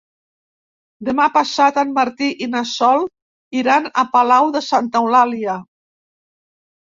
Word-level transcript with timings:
Demà 1.09 1.25
passat 1.33 1.75
en 1.81 1.91
Martí 1.97 2.29
i 2.45 2.47
na 2.53 2.63
Sol 2.69 3.05
iran 3.61 3.85
a 4.03 4.05
Palau 4.15 4.49
de 4.55 4.61
Santa 4.69 5.03
Eulàlia. 5.05 5.59